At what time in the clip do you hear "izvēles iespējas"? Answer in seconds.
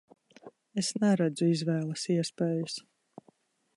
1.57-2.79